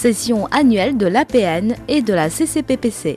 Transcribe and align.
session 0.00 0.46
annuelle 0.46 0.96
de 0.96 1.04
l'APN 1.04 1.74
et 1.86 2.00
de 2.00 2.14
la 2.14 2.30
CCPPC. 2.30 3.16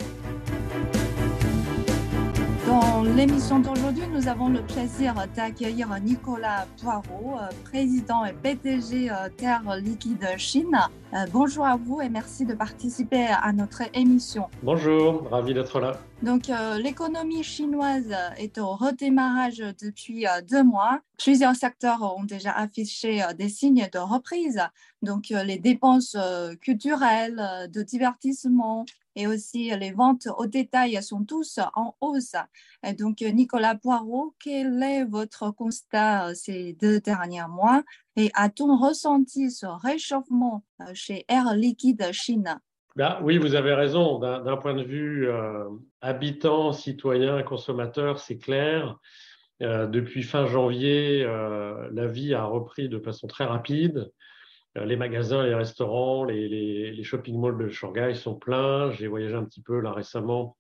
Nous 4.23 4.29
avons 4.29 4.47
le 4.47 4.61
plaisir 4.61 5.15
d'accueillir 5.35 5.89
Nicolas 5.99 6.65
Poirot, 6.81 7.35
euh, 7.37 7.49
président 7.65 8.23
et 8.23 8.31
PDG 8.31 9.09
euh, 9.09 9.27
Terre 9.35 9.63
Liquide 9.81 10.25
Chine. 10.37 10.77
Euh, 11.13 11.25
bonjour 11.33 11.65
à 11.65 11.75
vous 11.75 11.99
et 11.99 12.07
merci 12.07 12.45
de 12.45 12.53
participer 12.53 13.25
à 13.27 13.51
notre 13.51 13.81
émission. 13.93 14.47
Bonjour, 14.61 15.27
ravi 15.29 15.53
d'être 15.53 15.77
là. 15.81 15.99
Donc, 16.21 16.43
l'économie 16.81 17.43
chinoise 17.43 18.15
est 18.37 18.57
au 18.57 18.75
redémarrage 18.75 19.57
depuis 19.57 20.25
deux 20.49 20.63
mois. 20.63 21.01
Plusieurs 21.17 21.55
secteurs 21.55 22.15
ont 22.17 22.23
déjà 22.23 22.51
affiché 22.53 23.21
des 23.37 23.49
signes 23.49 23.89
de 23.91 23.99
reprise. 23.99 24.61
Donc, 25.01 25.27
les 25.31 25.57
dépenses 25.57 26.15
culturelles, 26.61 27.69
de 27.69 27.81
divertissement, 27.81 28.85
et 29.15 29.27
aussi 29.27 29.71
les 29.77 29.91
ventes 29.91 30.27
au 30.37 30.45
détail 30.47 31.01
sont 31.03 31.23
tous 31.23 31.59
en 31.75 31.95
hausse. 32.01 32.35
donc, 32.97 33.21
Nicolas 33.21 33.75
Poirot, 33.75 34.35
quel 34.39 34.81
est 34.83 35.05
votre 35.05 35.51
constat 35.51 36.29
euh, 36.29 36.33
ces 36.33 36.73
deux 36.73 36.99
derniers 36.99 37.47
mois? 37.49 37.83
Et 38.15 38.29
a-t-on 38.33 38.77
ressenti 38.77 39.51
ce 39.51 39.65
réchauffement 39.65 40.63
euh, 40.81 40.85
chez 40.93 41.25
Air 41.27 41.53
Liquide 41.55 42.09
Chine? 42.11 42.59
Bah, 42.95 43.19
oui, 43.23 43.37
vous 43.37 43.55
avez 43.55 43.73
raison. 43.73 44.19
D'un 44.19 44.57
point 44.57 44.75
de 44.75 44.83
vue 44.83 45.27
euh, 45.27 45.65
habitant, 46.01 46.73
citoyen, 46.73 47.41
consommateur, 47.43 48.19
c'est 48.19 48.37
clair. 48.37 48.99
depuis 49.59 50.23
fin 50.23 50.45
janvier, 50.45 51.23
la 51.23 52.07
vie 52.07 52.35
a 52.35 52.43
repris 52.43 52.89
de 52.89 52.99
façon 52.99 53.25
très 53.25 53.45
rapide. 53.45 54.11
Euh, 54.77 54.85
les 54.85 54.95
magasins, 54.95 55.43
les 55.43 55.53
restaurants, 55.53 56.23
les, 56.25 57.03
shopping 57.03 57.39
malls 57.39 57.57
de 57.57 57.69
Shanghai 57.69 58.13
sont 58.15 58.35
pleins. 58.35 58.91
J'ai 58.91 59.07
voyagé 59.07 59.35
un 59.35 59.43
petit 59.43 59.61
peu 59.61 59.79
là 59.79 59.91
récemment. 59.91 60.57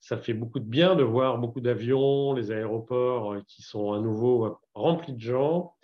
Ça 0.00 0.16
fait 0.16 0.34
beaucoup 0.34 0.60
de 0.60 0.64
bien 0.64 0.94
de 0.94 1.02
voir 1.02 1.38
beaucoup 1.38 1.60
d'avions, 1.60 2.32
les 2.34 2.52
aéroports 2.52 3.32
euh, 3.32 3.42
qui 3.48 3.62
sont 3.62 3.92
à 3.92 4.00
nouveau 4.00 4.46
euh, 4.46 4.56
remplis 4.74 5.14
de 5.14 5.20
gens. 5.20 5.74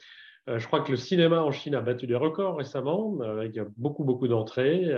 Je 0.47 0.67
crois 0.67 0.83
que 0.83 0.91
le 0.91 0.99
cinéma 0.99 1.43
en 1.43 1.53
Chine 1.53 1.75
a 1.75 1.81
battu 1.81 2.07
des 2.07 2.15
records 2.15 2.59
récemment, 2.59 3.19
avec 3.23 3.59
beaucoup, 3.79 4.05
beaucoup 4.05 4.29
d'entrées. 4.29 4.95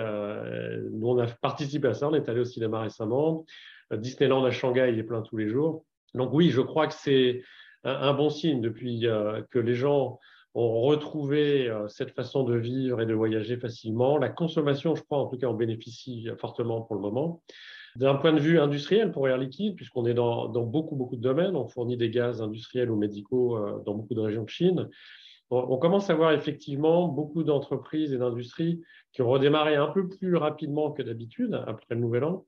Nous, 0.90 1.08
on 1.08 1.16
a 1.18 1.28
participé 1.28 1.86
à 1.86 1.94
ça, 1.94 2.08
on 2.08 2.14
est 2.14 2.28
allé 2.28 2.40
au 2.40 2.44
cinéma 2.44 2.80
récemment. 2.80 3.44
Disneyland 3.92 4.44
à 4.44 4.50
Shanghai 4.50 4.92
est 4.98 5.04
plein 5.04 5.22
tous 5.22 5.36
les 5.36 5.48
jours. 5.48 5.84
Donc 6.14 6.30
oui, 6.32 6.50
je 6.50 6.60
crois 6.60 6.88
que 6.88 6.94
c'est 6.94 7.44
un 7.84 8.12
bon 8.12 8.28
signe 8.28 8.60
depuis 8.60 9.06
que 9.50 9.58
les 9.60 9.76
gens 9.76 10.18
ont 10.56 10.80
retrouvé 10.80 11.68
euh, 11.68 11.86
cette 11.88 12.12
façon 12.12 12.42
de 12.42 12.56
vivre 12.56 13.00
et 13.00 13.06
de 13.06 13.14
voyager 13.14 13.58
facilement. 13.58 14.16
La 14.16 14.30
consommation, 14.30 14.94
je 14.94 15.02
crois, 15.02 15.18
en 15.18 15.26
tout 15.26 15.36
cas, 15.36 15.46
en 15.46 15.54
bénéficie 15.54 16.28
fortement 16.38 16.80
pour 16.80 16.96
le 16.96 17.02
moment. 17.02 17.42
D'un 17.96 18.14
point 18.14 18.32
de 18.32 18.40
vue 18.40 18.58
industriel 18.58 19.12
pour 19.12 19.28
Air 19.28 19.38
Liquide, 19.38 19.74
puisqu'on 19.74 20.06
est 20.06 20.14
dans, 20.14 20.48
beaucoup, 20.48 20.96
beaucoup 20.96 21.16
de 21.16 21.20
domaines, 21.22 21.56
on 21.56 21.66
fournit 21.66 21.96
des 21.96 22.10
gaz 22.10 22.42
industriels 22.42 22.90
ou 22.90 22.96
médicaux 22.96 23.56
euh, 23.56 23.82
dans 23.84 23.94
beaucoup 23.94 24.14
de 24.14 24.20
régions 24.20 24.44
de 24.44 24.50
Chine. 24.50 24.88
On, 25.50 25.76
commence 25.76 26.10
à 26.10 26.14
voir 26.14 26.32
effectivement 26.32 27.06
beaucoup 27.06 27.44
d'entreprises 27.44 28.12
et 28.12 28.18
d'industries 28.18 28.82
qui 29.12 29.22
ont 29.22 29.30
redémarré 29.30 29.76
un 29.76 29.86
peu 29.86 30.08
plus 30.08 30.34
rapidement 30.34 30.90
que 30.90 31.02
d'habitude 31.02 31.54
après 31.68 31.94
le 31.94 32.00
Nouvel 32.00 32.24
An. 32.24 32.44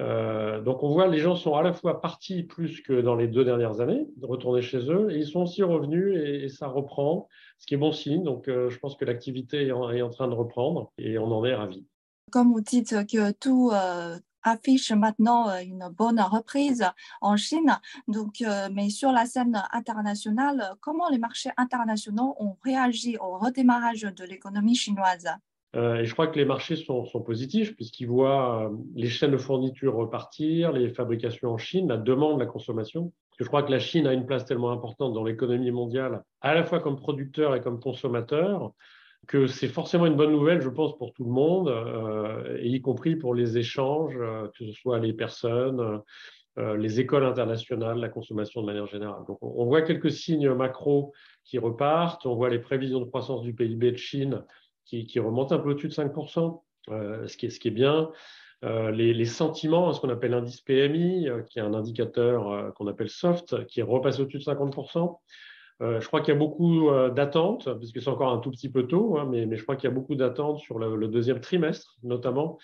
Euh, 0.00 0.60
donc 0.62 0.82
on 0.82 0.88
voit 0.88 1.06
les 1.06 1.18
gens 1.18 1.36
sont 1.36 1.54
à 1.54 1.62
la 1.62 1.72
fois 1.74 2.00
partis 2.00 2.42
plus 2.42 2.80
que 2.80 3.00
dans 3.00 3.14
les 3.14 3.28
deux 3.28 3.44
dernières 3.44 3.80
années, 3.80 4.06
retournés 4.22 4.62
chez 4.62 4.90
eux, 4.90 5.10
et 5.10 5.18
ils 5.18 5.26
sont 5.26 5.42
aussi 5.42 5.62
revenus 5.62 6.16
et, 6.16 6.48
ça 6.48 6.68
reprend, 6.68 7.28
ce 7.58 7.66
qui 7.66 7.74
est 7.74 7.78
bon 7.78 7.92
signe. 7.92 8.24
Donc 8.24 8.48
euh, 8.48 8.70
je 8.70 8.78
pense 8.78 8.96
que 8.96 9.04
l'activité 9.04 9.66
est, 9.66 9.72
en, 9.72 10.10
train 10.10 10.28
de 10.28 10.34
reprendre 10.34 10.92
et 10.96 11.18
on 11.18 11.30
en 11.30 11.44
est 11.44 11.54
ravis. 11.54 11.86
Comme 12.30 12.52
vous 12.52 12.62
dites 12.62 13.06
que 13.06 13.32
tout 13.32 13.70
euh, 13.72 14.16
affiche 14.42 14.90
maintenant 14.92 15.50
une 15.58 15.88
bonne 15.90 16.20
reprise 16.20 16.86
en 17.20 17.36
Chine, 17.36 17.78
donc, 18.08 18.42
mais 18.72 18.88
sur 18.88 19.12
la 19.12 19.26
scène 19.26 19.62
internationale, 19.72 20.76
comment 20.80 21.10
les 21.10 21.18
marchés 21.18 21.50
internationaux 21.58 22.36
ont 22.38 22.56
réagi 22.62 23.18
au 23.18 23.36
redémarrage 23.36 24.02
de 24.02 24.24
l'économie 24.24 24.76
chinoise? 24.76 25.28
Et 25.74 26.04
je 26.04 26.12
crois 26.12 26.26
que 26.26 26.36
les 26.36 26.44
marchés 26.44 26.74
sont, 26.74 27.04
positifs 27.24 27.76
puisqu'ils 27.76 28.08
voient 28.08 28.64
euh, 28.64 28.76
les 28.94 29.08
chaînes 29.08 29.30
de 29.30 29.36
fourniture 29.36 29.94
repartir, 29.94 30.72
les 30.72 30.88
fabrications 30.88 31.50
en 31.50 31.58
Chine, 31.58 31.88
la 31.88 31.96
demande, 31.96 32.40
la 32.40 32.46
consommation. 32.46 33.12
je 33.38 33.44
crois 33.44 33.62
que 33.62 33.70
la 33.70 33.78
Chine 33.78 34.06
a 34.06 34.12
une 34.12 34.26
place 34.26 34.44
tellement 34.44 34.72
importante 34.72 35.14
dans 35.14 35.22
l'économie 35.22 35.70
mondiale, 35.70 36.24
à 36.40 36.54
la 36.54 36.64
fois 36.64 36.80
comme 36.80 36.96
producteur 36.96 37.54
et 37.54 37.60
comme 37.60 37.78
consommateur, 37.78 38.72
que 39.28 39.46
c'est 39.46 39.68
forcément 39.68 40.06
une 40.06 40.16
bonne 40.16 40.32
nouvelle, 40.32 40.60
je 40.60 40.70
pense, 40.70 40.96
pour 40.98 41.12
tout 41.12 41.24
le 41.24 41.30
monde, 41.30 41.68
euh, 41.68 42.58
y 42.62 42.80
compris 42.80 43.14
pour 43.14 43.34
les 43.34 43.56
échanges, 43.56 44.16
que 44.16 44.66
ce 44.66 44.72
soit 44.72 44.98
les 44.98 45.12
personnes, 45.12 46.00
les 46.56 47.00
écoles 47.00 47.24
internationales, 47.24 47.98
la 47.98 48.08
consommation 48.08 48.60
de 48.60 48.66
manière 48.66 48.86
générale. 48.86 49.22
Donc, 49.26 49.38
on 49.40 49.64
voit 49.64 49.80
quelques 49.80 50.10
signes 50.10 50.52
macro 50.52 51.12
qui 51.44 51.58
repartent. 51.58 52.26
On 52.26 52.34
voit 52.34 52.50
les 52.50 52.58
prévisions 52.58 53.00
de 53.00 53.06
croissance 53.06 53.42
du 53.42 53.54
PIB 53.54 53.92
de 53.92 53.96
Chine 53.96 54.42
qui, 54.90 55.20
remonte 55.20 55.52
un 55.52 55.58
peu 55.58 55.70
au-dessus 55.70 55.88
de 55.88 55.94
5%, 55.94 56.62
euh, 56.90 57.26
ce, 57.26 57.36
qui 57.36 57.46
est, 57.46 57.70
bien. 57.70 58.10
Euh, 58.64 58.90
les, 58.90 59.24
sentiments, 59.24 59.92
ce 59.92 60.00
qu'on 60.00 60.08
appelle 60.08 60.32
l'indice 60.32 60.60
PMI, 60.60 61.28
euh, 61.28 61.42
qui 61.42 61.58
est 61.58 61.62
un 61.62 61.74
indicateur 61.74 62.74
qu'on 62.74 62.86
appelle 62.86 63.08
soft, 63.08 63.66
qui 63.66 63.80
est 63.80 63.84
repassé 63.84 64.22
au-dessus 64.22 64.38
de 64.38 64.44
50%. 64.44 65.18
je 65.80 66.06
crois 66.06 66.20
qu'il 66.20 66.34
y 66.34 66.36
a 66.36 66.38
beaucoup 66.38 66.90
d'attentes, 67.14 67.68
puisque 67.78 68.02
c'est 68.02 68.10
encore 68.10 68.32
un 68.32 68.38
tout 68.38 68.50
petit 68.50 68.70
peu 68.70 68.86
tôt, 68.86 69.18
hein, 69.18 69.26
mais, 69.30 69.56
je 69.56 69.62
crois 69.62 69.76
qu'il 69.76 69.88
y 69.88 69.92
a 69.92 69.94
beaucoup 69.94 70.14
d'attentes 70.14 70.58
sur 70.58 70.78
le, 70.78 71.08
deuxième 71.08 71.40
trimestre, 71.40 71.96
notamment, 72.02 72.58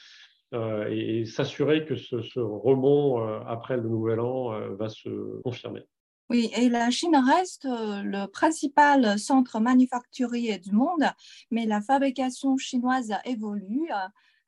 et, 0.52 1.24
s'assurer 1.24 1.84
que 1.84 1.96
ce, 1.96 2.20
ce 2.20 2.40
rebond 2.40 3.18
après 3.46 3.76
le 3.76 3.88
nouvel 3.88 4.20
an 4.20 4.50
va 4.76 4.88
se 4.88 5.40
confirmer. 5.42 5.82
Oui, 6.28 6.50
et 6.56 6.68
la 6.68 6.90
Chine 6.90 7.16
reste 7.16 7.66
euh, 7.66 8.02
le 8.02 8.26
principal 8.26 9.18
centre 9.18 9.60
manufacturier 9.60 10.58
du 10.58 10.72
monde, 10.72 11.04
mais 11.52 11.66
la 11.66 11.80
fabrication 11.80 12.56
chinoise 12.56 13.14
évolue. 13.24 13.88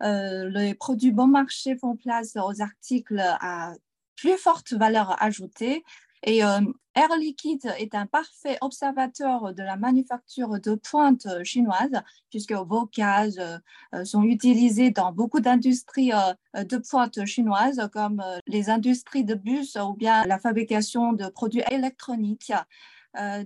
Euh, 0.03 0.49
les 0.51 0.75
produits 0.75 1.13
bon 1.13 1.29
marché 1.29 1.77
font 1.77 1.97
place 1.97 2.37
aux 2.37 2.61
articles 2.63 3.21
à 3.21 3.75
plus 4.17 4.37
forte 4.37 4.73
valeur 4.73 5.21
ajoutée 5.23 5.85
euh, 6.27 6.61
Air 6.99 7.17
Liquide 7.17 7.73
est 7.79 7.95
un 7.95 8.07
parfait 8.07 8.59
observateur 8.61 9.55
de 9.55 9.63
la 9.63 9.77
manufacture 9.77 10.59
de 10.59 10.75
pointe 10.75 11.29
chinoise, 11.45 12.03
puisque 12.29 12.51
vos 12.53 12.87
cases 12.87 13.39
euh, 13.39 14.05
sont 14.05 14.25
utilisées 14.25 14.91
dans 14.91 15.13
beaucoup 15.13 15.39
d'industries 15.39 16.13
euh, 16.13 16.65
de 16.65 16.77
pointe 16.79 17.25
chinoises, 17.25 17.89
comme 17.93 18.21
les 18.49 18.69
industries 18.69 19.23
de 19.23 19.37
bus 19.37 19.77
ou 19.77 19.95
bien 19.95 20.25
la 20.25 20.41
fabrication 20.41 21.13
de 21.13 21.29
produits 21.29 21.63
électroniques. 21.71 22.53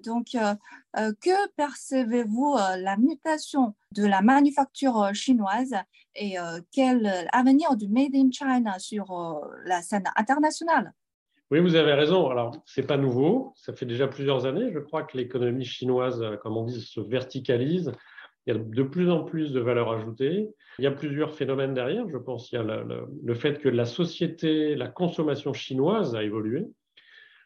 donc, 0.03 0.29
que 0.95 1.49
percevez-vous 1.57 2.57
la 2.57 2.97
mutation 2.97 3.75
de 3.95 4.07
la 4.07 4.23
manufacture 4.23 5.11
chinoise 5.13 5.75
et 6.15 6.37
quel 6.71 7.29
avenir 7.33 7.77
du 7.77 7.89
Made 7.89 8.15
in 8.15 8.31
China 8.31 8.79
sur 8.79 9.07
la 9.67 9.83
scène 9.83 10.05
internationale? 10.17 10.95
Oui, 11.53 11.61
vous 11.61 11.77
avez 11.77 11.93
raison. 11.93 12.31
Alors, 12.31 12.57
ce 12.65 12.81
n'est 12.81 12.87
pas 12.87 12.97
nouveau. 12.97 13.53
Ça 13.57 13.75
fait 13.75 13.85
déjà 13.85 14.09
plusieurs 14.09 14.47
années. 14.47 14.73
Je 14.73 14.79
crois 14.79 15.03
que 15.03 15.19
l'économie 15.19 15.67
chinoise, 15.67 16.25
comme 16.43 16.57
on 16.57 16.65
dit, 16.65 16.81
se 16.81 16.99
verticalise. 16.99 17.93
Il 18.47 18.55
y 18.55 18.57
a 18.57 18.59
de 18.59 18.83
plus 18.83 19.11
en 19.11 19.23
plus 19.23 19.53
de 19.53 19.61
valeur 19.61 19.93
ajoutée. 19.93 20.49
Il 20.79 20.85
y 20.85 20.87
a 20.87 20.91
plusieurs 20.91 21.35
phénomènes 21.35 21.75
derrière. 21.75 22.09
Je 22.09 22.17
pense 22.17 22.49
qu'il 22.49 22.59
y 22.59 22.63
a 22.63 22.65
le, 22.65 23.35
fait 23.35 23.61
que 23.61 23.69
la 23.69 23.85
société, 23.85 24.75
la 24.77 24.89
consommation 24.89 25.53
chinoise 25.53 26.17
a 26.17 26.23
évolué. 26.23 26.65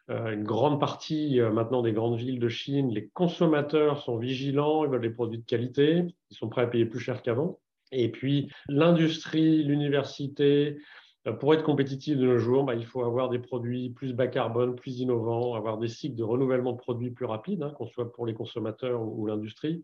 Euh, 0.09 0.31
une 0.35 0.45
grande 0.45 0.79
partie 0.79 1.41
euh, 1.41 1.51
maintenant 1.51 1.83
des 1.83 1.93
grandes 1.93 2.17
villes 2.17 2.39
de 2.39 2.49
Chine, 2.49 2.91
les 2.91 3.09
consommateurs 3.09 4.01
sont 4.05 4.19
vigilants, 4.19 4.85
ils 4.85 4.91
veulent 4.91 5.01
des 5.01 5.11
produits 5.11 5.41
de 5.41 5.45
qualité, 5.45 6.05
ils 6.31 6.37
sont 6.37 6.49
prêts 6.49 6.63
à 6.63 6.69
payer 6.69 6.87
plus 6.87 7.01
cher 7.01 7.23
qu'avant. 7.23 7.59
Et 7.91 8.09
puis 8.13 8.49
l'industrie, 8.69 9.65
l'université, 9.65 10.77
euh, 10.77 10.81
pour 11.33 11.55
être 11.55 11.65
compétitif 11.65 12.17
de 12.17 12.25
nos 12.25 12.39
jours, 12.39 12.65
bah, 12.65 12.75
il 12.75 12.87
faut 12.87 13.03
avoir 13.03 13.29
des 13.29 13.41
produits 13.41 13.91
plus 13.91 14.15
bas 14.15 14.29
carbone, 14.29 14.77
plus 14.77 15.01
innovants, 15.01 15.55
avoir 15.55 15.79
des 15.79 15.89
cycles 15.89 16.15
de 16.15 16.23
renouvellement 16.23 16.73
de 16.73 16.79
produits 16.79 17.11
plus 17.11 17.25
rapides, 17.25 17.63
hein, 17.63 17.73
qu'on 17.77 17.87
soit 17.87 18.13
pour 18.13 18.27
les 18.27 18.35
consommateurs 18.35 19.03
ou, 19.03 19.27
l'industrie. 19.27 19.83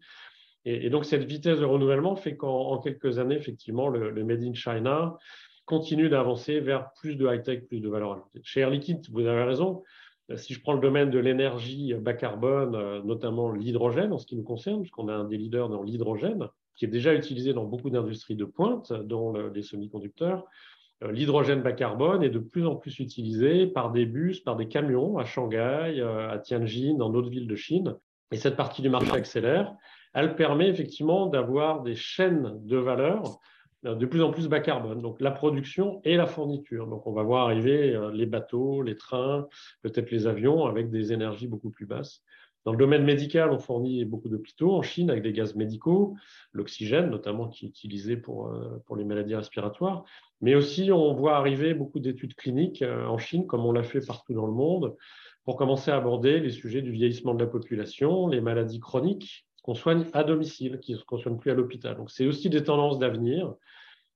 Et, 0.65 0.89
donc, 0.91 1.05
cette 1.05 1.25
vitesse 1.25 1.59
de 1.59 1.65
renouvellement 1.65 2.15
fait 2.15 2.37
qu'en 2.37 2.79
quelques 2.79 3.19
années, 3.19 3.35
effectivement, 3.35 3.89
le, 3.89 4.25
Made 4.25 4.45
in 4.45 4.55
China 4.55 5.17
continue 5.65 6.09
d'avancer 6.09 6.61
vers 6.61 6.93
plus 6.93 7.17
de 7.17 7.27
high-tech, 7.27 7.67
plus 7.67 7.81
de 7.81 7.89
valeur 7.89 8.13
ajoutée. 8.13 8.41
Chez 8.45 8.61
Air 8.61 8.71
Liquide, 8.71 9.05
vous 9.11 9.27
avez 9.27 9.43
raison. 9.43 9.83
Euh, 10.31 10.37
si 10.37 10.55
je 10.55 10.61
prends 10.61 10.75
le 10.75 10.81
domaine 10.81 11.11
de 11.11 11.19
l'énergie 11.19 11.95
bas 11.95 12.15
carbone, 12.15 12.77
euh, 12.77 13.03
notamment 13.03 13.51
l'hydrogène 13.51 14.13
en 14.13 14.19
ce 14.19 14.27
qui 14.27 14.37
nous 14.37 14.45
concerne, 14.45 14.83
puisqu'on 14.83 15.09
a 15.09 15.15
un 15.15 15.25
des 15.25 15.37
leaders 15.37 15.69
dans 15.69 15.83
l'hydrogène, 15.83 16.49
qui 16.77 16.85
est 16.85 16.89
déjà 16.89 17.13
utilisé 17.15 17.53
dans 17.53 17.65
beaucoup 17.65 17.91
d'industries 17.91 18.37
de 18.37 18.45
pointe, 18.45 18.93
dont 18.93 19.33
les 19.33 19.63
semi-conducteurs, 19.63 20.45
euh, 20.45 20.82
l'hydrogène 21.11 21.63
bas 21.63 21.73
carbone 21.73 22.23
est 22.23 22.31
de 22.31 22.39
plus 22.39 22.67
en 22.67 22.77
plus 22.77 22.99
utilisé 23.01 23.67
par 23.67 23.91
des 23.91 24.07
bus, 24.07 24.41
par 24.41 24.57
des 24.57 24.69
camions 24.69 25.19
à 25.19 25.25
Shanghai, 25.25 26.01
euh, 26.01 26.31
à 26.31 26.39
Tianjin, 26.39 26.95
dans 26.97 27.11
d'autres 27.11 27.31
villes 27.31 27.49
de 27.49 27.57
Chine. 27.57 27.97
Et 28.31 28.37
cette 28.37 28.57
partie 28.57 28.83
du 28.83 28.89
marché 28.89 29.13
accélère. 29.13 29.75
Elle 30.15 30.37
permet 30.37 30.69
effectivement 30.69 31.27
d'avoir 31.27 31.83
des 31.83 31.95
chaînes 31.95 32.61
de 32.67 32.77
valeur 32.77 33.41
de 33.83 34.07
plus 34.07 34.23
en 34.23 34.31
plus 34.31 34.49
bas 34.49 34.61
carbone, 34.61 35.03
donc 35.03 35.21
la 35.21 35.33
production 35.33 36.01
et 36.05 36.17
la 36.17 36.27
fourniture. 36.27 36.87
Donc 36.87 37.07
on 37.07 37.13
va 37.13 37.25
voir 37.25 37.47
arriver 37.47 37.99
les 38.13 38.27
bateaux, 38.27 38.83
les 38.83 38.97
trains, 38.97 39.49
peut-être 39.83 40.11
les 40.13 40.27
avions 40.29 40.67
avec 40.67 40.91
des 40.91 41.13
énergies 41.13 41.49
beaucoup 41.49 41.71
plus 41.71 41.87
basses. 41.87 42.23
Dans 42.65 42.73
le 42.73 42.79
domaine 42.79 43.03
médical, 43.03 43.51
on 43.51 43.59
fournit 43.59 44.05
beaucoup 44.05 44.29
d'hôpitaux 44.29 44.73
en 44.73 44.83
Chine 44.83 45.11
avec 45.11 45.25
des 45.25 45.33
gaz 45.33 45.57
médicaux, 45.57 46.15
l'oxygène 46.53 47.11
notamment 47.11 47.49
qui 47.49 47.67
est 47.67 47.69
utilisé 47.69 48.17
pour, 48.17 48.49
euh, 48.49 48.79
les 48.97 49.05
maladies 49.05 49.35
respiratoires, 49.35 50.05
mais 50.41 50.55
aussi 50.55 50.93
on 50.93 51.13
voit 51.15 51.37
arriver 51.37 51.75
beaucoup 51.75 51.99
d'études 51.99 52.35
cliniques 52.35 52.83
euh, 52.83 53.07
en 53.07 53.19
Chine, 53.19 53.47
comme 53.47 53.67
on 53.67 53.73
l'a 53.73 53.83
fait 53.83 54.05
partout 54.05 54.33
dans 54.33 54.47
le 54.47 54.53
monde, 54.53 54.97
pour 55.45 55.57
commencer 55.57 55.91
à 55.91 55.97
aborder 55.97 56.39
les 56.39 56.51
sujets 56.51 56.83
du 56.83 56.93
vieillissement 56.93 57.35
de 57.35 57.43
la 57.43 57.51
population, 57.51 58.29
les 58.29 58.41
maladies 58.41 58.81
chroniques 58.81 59.45
qu'on 59.63 59.75
soigne 59.75 60.07
à 60.13 60.25
domicile, 60.25 60.81
qu'on 61.07 61.17
ne 61.17 61.21
soigne 61.21 61.39
plus 61.39 61.51
à 61.51 61.55
l'hôpital. 61.55 61.97
Donc 61.97 62.11
c'est 62.11 62.27
aussi 62.27 62.51
des 62.51 62.65
tendances 62.65 62.99
d'avenir. 62.99 63.55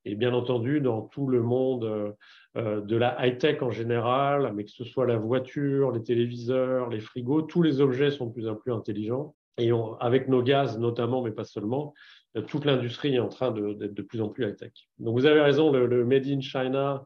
Et 0.07 0.15
bien 0.15 0.33
entendu, 0.33 0.79
dans 0.79 1.01
tout 1.01 1.27
le 1.27 1.41
monde 1.41 1.83
euh, 1.83 2.11
euh, 2.55 2.79
de 2.79 2.95
la 2.95 3.17
high-tech 3.19 3.61
en 3.61 3.71
général, 3.71 4.53
mais 4.55 4.63
que 4.63 4.71
ce 4.71 4.85
soit 4.85 5.05
la 5.05 5.17
voiture, 5.17 5.91
les 5.91 6.01
téléviseurs, 6.01 6.89
les 6.89 7.01
frigos, 7.01 7.41
tous 7.41 7.61
les 7.61 7.81
objets 7.81 8.09
sont 8.09 8.27
de 8.27 8.31
plus 8.31 8.47
en 8.47 8.55
plus 8.55 8.71
intelligents. 8.71 9.35
Et 9.57 9.71
avec 9.99 10.29
nos 10.29 10.43
gaz 10.43 10.79
notamment, 10.79 11.21
mais 11.21 11.31
pas 11.31 11.43
seulement, 11.43 11.93
euh, 12.37 12.41
toute 12.41 12.63
l'industrie 12.63 13.15
est 13.15 13.19
en 13.19 13.27
train 13.27 13.51
d'être 13.51 13.93
de, 13.93 14.01
plus 14.01 14.21
en 14.21 14.29
plus 14.29 14.45
high-tech. 14.45 14.71
Donc 14.99 15.17
vous 15.17 15.25
avez 15.25 15.41
raison, 15.41 15.71
le, 15.71 15.87
le 15.87 16.05
Made 16.05 16.27
in 16.27 16.39
China 16.39 17.03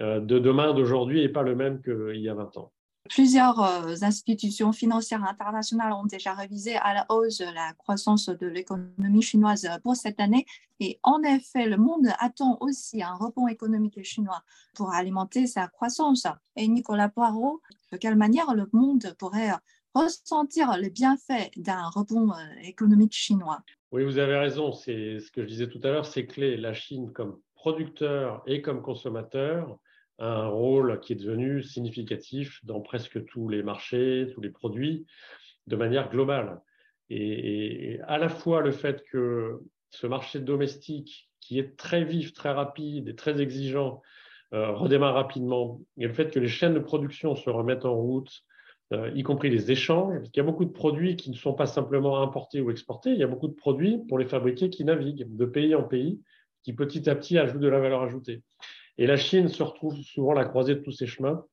de 0.00 0.38
demain, 0.38 0.72
d'aujourd'hui, 0.72 1.20
n'est 1.20 1.28
pas 1.28 1.42
le 1.42 1.54
même 1.54 1.82
qu'il 1.82 2.22
y 2.22 2.30
a 2.30 2.34
20 2.34 2.56
ans. 2.56 2.72
Plusieurs 3.08 3.60
euh, 3.60 3.94
institutions 4.02 4.72
financières 4.72 5.24
internationales 5.24 5.92
ont 5.92 6.04
déjà 6.04 6.34
révisé 6.34 6.76
à 6.76 6.94
la 6.94 7.06
hausse 7.08 7.40
la 7.40 7.72
croissance 7.72 8.28
de 8.28 8.46
l'économie 8.46 9.22
chinoise 9.22 9.68
pour 9.82 9.96
cette 9.96 10.20
année. 10.20 10.44
Et 10.80 10.98
en 11.02 11.22
effet, 11.22 11.66
le 11.66 11.76
monde 11.76 12.08
attend 12.18 12.58
aussi 12.60 13.02
un 13.02 13.14
rebond 13.14 13.48
économique 13.48 14.02
chinois 14.04 14.42
pour 14.74 14.92
alimenter 14.92 15.46
sa 15.46 15.66
croissance. 15.66 16.26
Et 16.56 16.68
Nicolas 16.68 17.08
Poirot, 17.08 17.60
de 17.90 17.96
quelle 17.96 18.16
manière 18.16 18.54
le 18.54 18.68
monde 18.72 19.14
pourrait 19.18 19.52
ressentir 19.94 20.76
les 20.76 20.90
bienfaits 20.90 21.50
d'un 21.56 21.88
rebond 21.88 22.32
euh, 22.32 22.36
économique 22.62 23.14
chinois? 23.14 23.62
Oui, 23.92 24.04
vous 24.04 24.18
avez 24.18 24.36
raison. 24.36 24.72
C'est 24.72 25.18
ce 25.20 25.32
que 25.32 25.42
je 25.42 25.46
disais 25.48 25.68
tout 25.68 25.80
à 25.82 25.88
l'heure, 25.88 26.06
c'est 26.06 26.26
clé. 26.26 26.56
La 26.56 26.74
Chine 26.74 27.12
comme 27.12 27.40
producteur 27.54 28.42
et 28.46 28.62
comme 28.62 28.82
consommateur 28.82 29.78
un 30.20 30.46
rôle 30.48 31.00
qui 31.00 31.14
est 31.14 31.16
devenu 31.16 31.62
significatif 31.62 32.64
dans 32.64 32.80
presque 32.80 33.24
tous 33.24 33.48
les 33.48 33.62
marchés, 33.62 34.28
tous 34.34 34.40
les 34.40 34.50
produits, 34.50 35.06
de 35.66 35.76
manière 35.76 36.10
globale. 36.10 36.60
Et, 37.08 37.98
à 38.06 38.18
la 38.18 38.28
fois 38.28 38.60
le 38.60 38.70
fait 38.70 39.02
que 39.10 39.60
ce 39.88 40.06
marché 40.06 40.38
domestique, 40.38 41.28
qui 41.40 41.58
est 41.58 41.76
très 41.76 42.04
vif, 42.04 42.32
très 42.32 42.50
rapide 42.50 43.08
et 43.08 43.16
très 43.16 43.40
exigeant, 43.40 44.02
euh, 44.52 44.72
redémarre 44.72 45.14
rapidement, 45.14 45.80
et 45.96 46.06
le 46.06 46.12
fait 46.12 46.30
que 46.30 46.38
les 46.38 46.48
chaînes 46.48 46.74
de 46.74 46.80
production 46.80 47.34
se 47.34 47.50
remettent 47.50 47.84
en 47.84 47.94
route, 47.94 48.44
euh, 48.92 49.10
y 49.14 49.22
compris 49.22 49.48
les 49.48 49.70
échanges, 49.70 50.16
parce 50.18 50.30
qu'il 50.30 50.42
y 50.42 50.46
a 50.46 50.48
beaucoup 50.48 50.64
de 50.64 50.72
produits 50.72 51.16
qui 51.16 51.30
ne 51.30 51.36
sont 51.36 51.54
pas 51.54 51.66
simplement 51.66 52.20
importés 52.22 52.60
ou 52.60 52.70
exportés, 52.70 53.10
il 53.10 53.18
y 53.18 53.22
a 53.22 53.28
beaucoup 53.28 53.48
de 53.48 53.54
produits 53.54 53.98
pour 54.08 54.18
les 54.18 54.26
fabriquer 54.26 54.68
qui 54.68 54.84
naviguent 54.84 55.26
de 55.28 55.44
pays 55.46 55.74
en 55.74 55.84
pays, 55.84 56.20
qui 56.62 56.72
petit 56.72 57.08
à 57.08 57.14
petit 57.14 57.38
ajoutent 57.38 57.62
de 57.62 57.68
la 57.68 57.80
valeur 57.80 58.02
ajoutée. 58.02 58.42
Et 58.98 59.06
la 59.06 59.16
Chine 59.16 59.48
se 59.48 59.62
retrouve 59.62 59.96
souvent 60.02 60.32
à 60.32 60.34
la 60.34 60.44
croisée 60.44 60.74
de 60.74 60.80
tous 60.80 60.92
ces 60.92 61.06
chemins. 61.06 61.44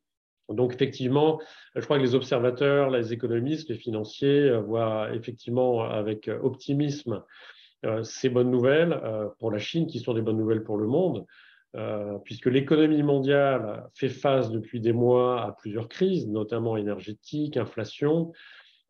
Donc 0.49 0.73
effectivement, 0.73 1.41
je 1.75 1.81
crois 1.81 1.97
que 1.97 2.03
les 2.03 2.15
observateurs, 2.15 2.89
les 2.89 3.11
économistes, 3.11 3.69
les 3.69 3.75
financiers 3.75 4.49
euh, 4.49 4.61
voient 4.61 5.13
effectivement 5.13 5.81
avec 5.83 6.29
optimisme 6.41 7.23
euh, 7.85 8.03
ces 8.03 8.29
bonnes 8.29 8.49
nouvelles 8.49 8.93
euh, 8.93 9.27
pour 9.39 9.51
la 9.51 9.59
Chine 9.59 9.87
qui 9.87 9.99
sont 9.99 10.13
des 10.13 10.21
bonnes 10.21 10.37
nouvelles 10.37 10.63
pour 10.63 10.77
le 10.77 10.87
monde, 10.87 11.25
puisque 12.23 12.47
l'économie 12.47 13.03
mondiale 13.03 13.87
fait 13.93 14.09
face 14.09 14.49
depuis 14.49 14.79
des 14.79 14.93
mois 14.93 15.43
à 15.43 15.51
plusieurs 15.51 15.87
crises, 15.87 16.27
notamment 16.27 16.75
énergétiques, 16.75 17.55
inflation. 17.55 18.31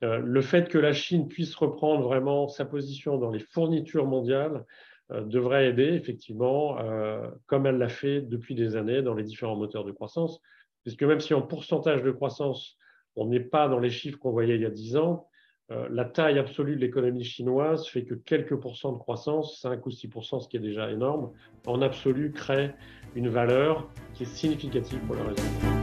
Le 0.02 0.42
fait 0.42 0.70
que 0.70 0.78
la 0.78 0.94
Chine 0.94 1.28
puisse 1.28 1.54
reprendre 1.56 2.08
vraiment 2.08 2.48
sa 2.48 2.64
position 2.64 3.18
dans 3.18 3.30
les 3.30 3.40
fournitures 3.40 4.06
mondiales 4.06 4.64
euh, 4.64 4.64
devrait 5.09 5.69
aider 5.69 5.94
effectivement, 5.94 6.80
euh, 6.80 7.30
comme 7.45 7.65
elle 7.65 7.77
l'a 7.77 7.89
fait 7.89 8.21
depuis 8.21 8.56
des 8.56 8.75
années 8.75 9.01
dans 9.01 9.13
les 9.13 9.24
différents 9.24 9.56
moteurs 9.56 9.86
de 9.86 9.92
croissance, 9.92 10.42
puisque 10.83 11.04
même 11.04 11.19
si 11.19 11.33
en 11.33 11.42
pourcentage 11.42 12.04
de 12.04 12.12
croissance, 12.12 12.77
on 13.15 13.25
n'est 13.25 13.39
pas 13.39 13.68
dans 13.68 13.80
les 13.80 13.89
chiffres 13.89 14.19
qu'on 14.19 14.31
voyait 14.31 14.56
il 14.56 14.62
y 14.62 14.65
a 14.65 14.69
10 14.69 14.98
ans, 14.98 15.27
euh, 15.71 15.88
la 15.89 16.06
taille 16.06 16.39
absolue 16.39 16.75
de 16.75 16.81
l'économie 16.81 17.24
chinoise 17.24 17.88
fait 17.88 18.06
que 18.06 18.13
quelques 18.13 18.56
pourcents 18.56 18.94
de 18.94 19.00
croissance, 19.00 19.59
5 19.62 19.86
ou 19.86 19.92
6 19.92 20.09
ce 20.42 20.48
qui 20.48 20.57
est 20.57 20.62
déjà 20.62 20.92
énorme, 20.92 21.31
en 21.65 21.81
absolu 21.81 22.31
crée 22.31 22.71
une 23.15 23.30
valeur 23.30 23.89
qui 24.13 24.24
est 24.24 24.27
significative 24.27 25.00
pour 25.00 25.15
le 25.15 25.24
réseau. 25.24 25.76